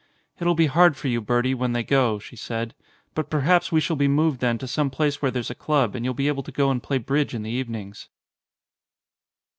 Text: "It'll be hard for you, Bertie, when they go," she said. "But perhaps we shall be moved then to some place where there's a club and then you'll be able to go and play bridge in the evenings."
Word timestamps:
"It'll 0.39 0.55
be 0.55 0.65
hard 0.65 0.97
for 0.97 1.09
you, 1.09 1.21
Bertie, 1.21 1.53
when 1.53 1.73
they 1.73 1.83
go," 1.83 2.17
she 2.17 2.35
said. 2.35 2.73
"But 3.13 3.29
perhaps 3.29 3.71
we 3.71 3.79
shall 3.79 3.95
be 3.95 4.07
moved 4.07 4.39
then 4.39 4.57
to 4.57 4.67
some 4.67 4.89
place 4.89 5.21
where 5.21 5.29
there's 5.29 5.51
a 5.51 5.53
club 5.53 5.89
and 5.89 5.93
then 5.93 6.03
you'll 6.05 6.15
be 6.15 6.27
able 6.27 6.41
to 6.41 6.51
go 6.51 6.71
and 6.71 6.81
play 6.81 6.97
bridge 6.97 7.35
in 7.35 7.43
the 7.43 7.51
evenings." 7.51 8.09